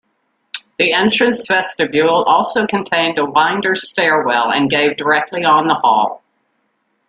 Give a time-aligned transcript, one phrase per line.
[0.79, 6.23] The entrance vestibule also contained a winder stairwell and gave directly on the hall.